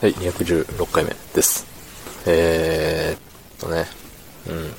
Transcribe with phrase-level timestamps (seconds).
[0.00, 1.66] はい、216回目です。
[2.24, 3.84] えー、っとね、
[4.46, 4.66] うん。
[4.66, 4.72] 今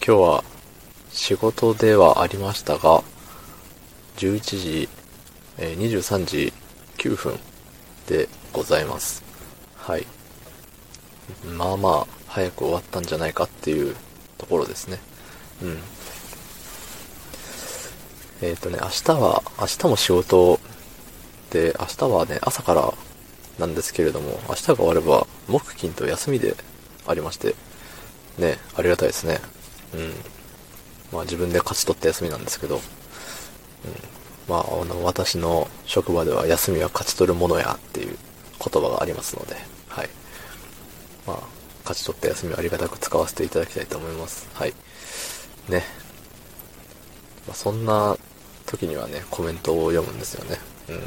[0.00, 0.44] 日は
[1.10, 3.02] 仕事ではありましたが、
[4.16, 4.88] 11時、
[5.58, 6.52] えー23時
[6.96, 7.38] 9分
[8.06, 9.22] でございます。
[9.76, 10.06] はい。
[11.54, 13.94] まあまあ、早く終わったんじゃないかっていう
[14.38, 14.98] ところですね。
[15.60, 15.78] うん。
[18.40, 20.58] えーっとね、明日は、明日も仕事
[21.50, 22.94] で、明日はね、朝から
[23.58, 26.54] なんですけれども、明日が終われば、木金と休みで
[27.06, 27.54] ありまして、
[28.38, 29.40] ね、ありがたいですね。
[29.94, 30.12] うん。
[31.12, 32.82] まあ自分で勝ち取った休みなんですけど、うん。
[34.48, 38.16] まあ、あの、私の職場では休みは勝ち取るものやっていう
[38.58, 39.56] 言葉がありますので、
[39.88, 40.08] はい。
[41.26, 41.38] まあ、
[41.84, 44.48] 勝ち取った休みをありがたく使わせていただきたいと思います。
[44.54, 44.74] はい。
[45.68, 45.84] ね。
[47.46, 48.16] まあ、そんな
[48.66, 50.58] 時にはね、コメントを読むんですよね。
[50.88, 51.02] うん。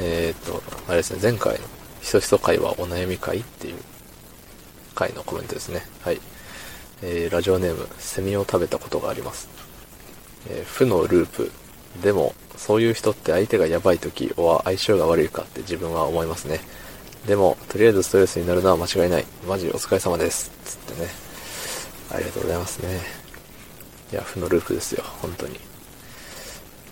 [0.00, 1.64] えー、っと、あれですね、前回の
[2.00, 3.76] ひそひそ会はお悩み会っていう
[4.94, 5.82] 回のコメントですね。
[6.02, 6.20] はい。
[7.02, 9.48] えー、ラジオネーム、セミを食べたことがあります。
[10.48, 11.50] えー負のループ。
[12.02, 16.60] でも、そういう人って相手がやばい時は相性が悪いかって自分は思いますね。
[17.26, 19.24] でも、とりあえずストレスになるのは間違いない。
[19.46, 20.50] マジお疲れ様です。
[20.64, 21.08] つってね。
[22.10, 23.00] ありがとうございますね。
[24.12, 25.58] いや、負のループですよ、本当に。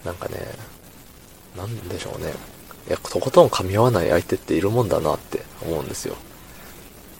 [0.05, 0.37] なんかね、
[1.57, 2.33] なんでしょうね。
[2.89, 6.17] いや、とことん噛み合わない相手っているもんだなって思うんですよ。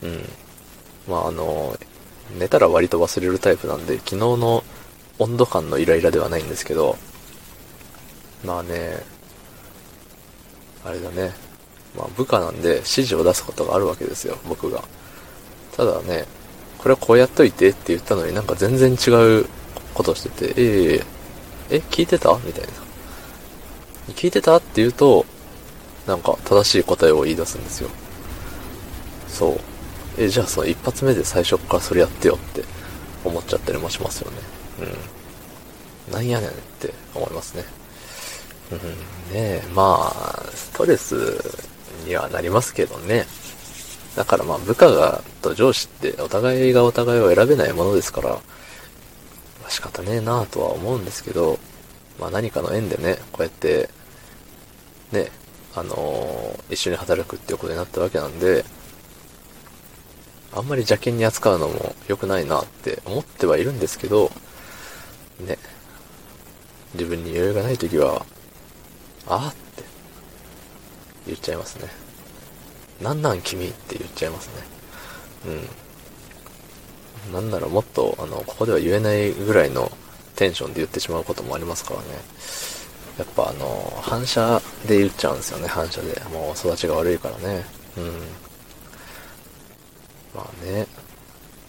[0.03, 0.29] うん。
[1.09, 1.79] まあ、あの、
[2.39, 4.65] 寝たら割と忘れるタイプなんで、昨日の
[5.19, 6.97] 温度感のイライラではないんですけど、
[8.45, 9.03] まあね、
[10.85, 11.35] あれだね。
[11.97, 14.83] まあ部下なんで指示を出すことがあるわけですよ、僕が。
[15.77, 16.25] ただね、
[16.79, 19.47] これはこうやっといてって言ったのになんか全然違う
[19.93, 20.95] ことしてて、え
[21.71, 22.33] ええ、聞いてた？
[22.45, 22.69] みたいな。
[24.15, 24.57] 聞いてた？
[24.57, 25.27] って言うと、
[26.11, 27.91] なんか正しい答えを言い出すんですよ。
[29.29, 29.61] そう。
[30.19, 32.65] え、じゃあその一発目で最初からそれやってよって
[33.25, 34.39] 思っちゃったりもしますよね。
[36.09, 36.13] うん。
[36.13, 37.65] なんやねんって思いますね。
[38.73, 38.83] うん、ね
[39.35, 41.15] え、まあ、ストレス
[42.07, 43.25] にはなりますけどね。
[44.17, 48.41] だからまあ部下が、と上司ってお互いがお互いを選べないものですから、
[49.69, 51.61] 仕方ねえなとは思うんですけど、
[52.19, 53.89] まあ何かの縁でね、こうやって、
[55.13, 55.31] ね、
[55.75, 58.65] あのー一緒に働くっていうことになったわけなんで、
[60.53, 64.31] あんまり邪険に扱うのも良くないなって思ってはいるんですけど、
[65.41, 65.59] ね、
[66.95, 68.25] 自分に余裕がない時は、
[69.27, 69.85] あーって
[71.27, 71.89] 言っちゃいますね。
[73.01, 74.53] なんなん君って言っちゃいますね。
[77.29, 77.33] うん。
[77.33, 79.91] なんならもっと、あの、ここでは言えないぐらいの
[80.37, 82.07] テンションで言ってしまうこともありますからね。
[83.21, 86.19] やっぱあの、反射で言っちゃうんですよね、反射で。
[86.33, 87.67] もう育ちが悪いからね。
[87.99, 88.05] うん。
[90.35, 90.87] まあね。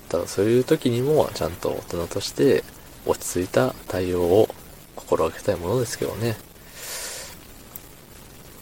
[0.07, 2.63] ただそういう時にもちゃんと大人として
[3.05, 4.49] 落ち着いた対応を
[4.95, 6.37] 心がけたいものですけどね。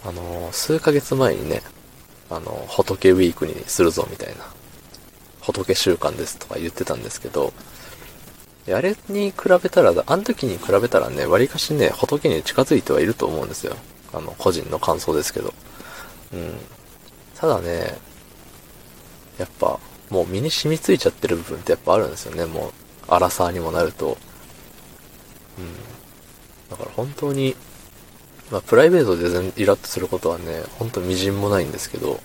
[0.04, 1.62] あの、数ヶ月前にね、
[2.32, 4.48] あの、仏ウィークにするぞみたいな、
[5.42, 7.54] 仏習慣ですとか言ってたんですけど、
[8.68, 13.76] あれに比べたら、あの時に比べたらね、割かしね、仏に近づいてはいると思うんですよ。
[14.14, 15.54] あの、個人の感想ですけど。
[16.34, 16.58] うん。
[17.36, 17.98] ただね、
[19.38, 22.72] やっぱ、もう身に染みついちゃってる部分ってやっぱあるんですよね、もう、
[23.08, 24.18] 荒さにもなると。
[25.58, 25.74] うん。
[26.70, 27.56] だから本当に、
[28.52, 32.20] まあ、プライベートで全イラッとすることはね、本当みじんもないんですけど、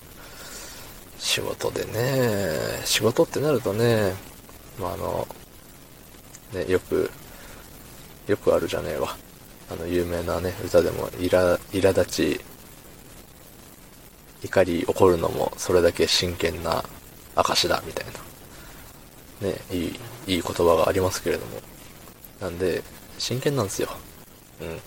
[1.18, 4.14] 仕事でね、仕事ってなるとね、
[4.78, 5.28] まあ、あの、
[6.54, 7.10] ね、よく、
[8.26, 9.16] よくあるじゃねえわ。
[9.70, 12.40] あの、有名なね、歌でも、イラ、苛立ち、
[14.44, 16.84] 怒り、怒るのも、それだけ真剣な
[17.34, 18.06] 証だ、みたい
[19.40, 19.48] な。
[19.48, 21.60] ね、いい、いい言葉がありますけれども。
[22.40, 22.82] なんで、
[23.18, 23.88] 真剣なんですよ。
[24.60, 24.80] うん。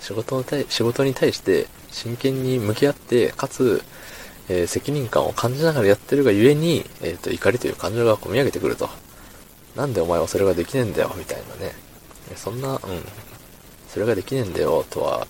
[0.00, 3.82] 仕事の対、仕事に対して真剣に向き合って、かつ、
[4.48, 8.88] えー責任感を感じながらやってるがゆえに、えっ、と、怒りという感情が込み上げてくると。
[9.78, 11.72] なんでお前はそれができねえんだよ、みたいなね。
[12.34, 12.80] そんな、うん。
[13.88, 15.24] それができねえんだよ、とは、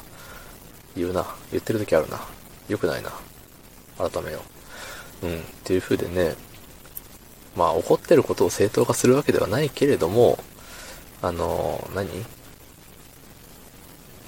[0.96, 1.26] 言うな。
[1.52, 2.18] 言ってる時あるな。
[2.66, 3.12] よくないな。
[3.98, 4.40] 改めよ
[5.22, 5.26] う。
[5.26, 5.38] うん。
[5.38, 6.34] っていう風でね、
[7.56, 10.38] まあ、怒ってることを正当化するわけではないけれども、
[11.20, 12.08] あのー何？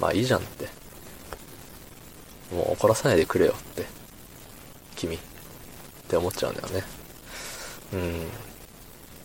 [0.01, 0.69] まあいいじゃんって。
[2.55, 3.87] もう怒らさないでくれよって。
[4.97, 5.17] 君。
[5.17, 5.19] っ
[6.09, 6.83] て思っちゃうんだよね。
[7.95, 8.27] うん。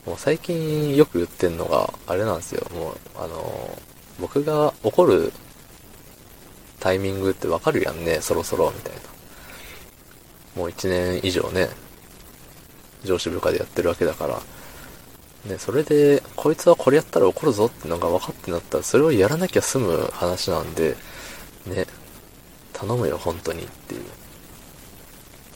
[0.05, 2.67] もう最近よく言ってんのが、あれなんですよ。
[2.73, 3.77] もう、あの
[4.19, 5.33] 僕が怒る
[6.79, 9.01] タイミングってわかるやんね、そろそろ、みたいな。
[10.55, 11.69] もう1年以上ね、
[13.03, 14.41] 上司部下でやってるわけだから、
[15.45, 20.95] ね、それで、こいつはこれやったら怒るぞってのが分かってなったら、それをやらなきゃ済む話なんで、
[21.65, 21.85] ね、
[22.73, 24.01] 頼むよ、本当にっていう。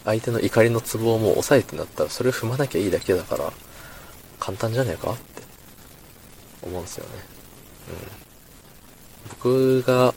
[0.06, 3.54] 相手の怒りのツボをもう抑えてなったら、それを踏まなきゃいいだけだから、
[4.50, 5.12] 簡単じゃねえか？
[5.12, 5.44] って
[6.64, 7.12] 思うんですよね。
[7.90, 9.30] うん。
[9.30, 10.16] 僕が、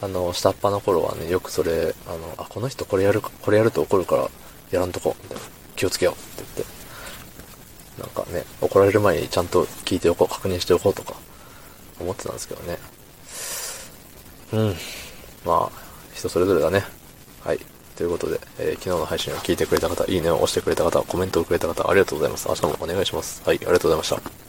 [0.00, 4.30] あの、下っ端の頃はね、よくそれ、あの、あ、この人これやるか、これやると怒るから、
[4.70, 5.42] やらんとこ、みたいな。
[5.74, 8.02] 気をつけようって言って。
[8.02, 11.14] なんかね、怒られる前にちゃんと聞いておこう、確認しておこうとか、
[11.98, 12.78] 思ってたんですけどね。
[14.52, 14.76] うん。
[15.44, 15.80] まあ、
[16.14, 16.84] 人それぞれだね。
[17.42, 17.58] はい。
[17.96, 22.48] ということで、えー、昨日の配信を聞いてくれた方、いいねを押してくれた方、コメントをくれた方、ありがとうございます。
[22.48, 23.42] 明日もお願いします。
[23.44, 24.45] はい、ありがとうございました。